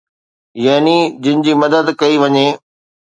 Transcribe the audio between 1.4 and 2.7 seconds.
جي مدد ڪئي وڃي.